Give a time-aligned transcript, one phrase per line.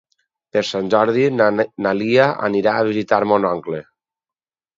[0.55, 3.85] Per Sant Jordi na Lia anirà a visitar mon oncle.